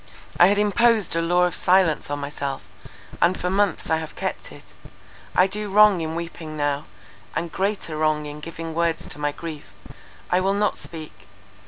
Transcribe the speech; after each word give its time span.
I 0.39 0.47
had 0.47 0.57
imposed 0.57 1.15
a 1.15 1.21
law 1.21 1.43
of 1.43 1.55
silence 1.55 2.09
on 2.09 2.17
myself; 2.17 2.63
and 3.21 3.39
for 3.39 3.51
months 3.51 3.87
I 3.91 3.97
have 3.97 4.15
kept 4.15 4.51
it. 4.51 4.73
I 5.35 5.45
do 5.45 5.69
wrong 5.69 6.01
in 6.01 6.15
weeping 6.15 6.57
now, 6.57 6.85
and 7.35 7.51
greater 7.51 7.95
wrong 7.95 8.25
in 8.25 8.39
giving 8.39 8.73
words 8.73 9.07
to 9.09 9.19
my 9.19 9.31
grief. 9.31 9.69
I 10.31 10.39
will 10.39 10.55
not 10.55 10.75
speak! 10.75 11.27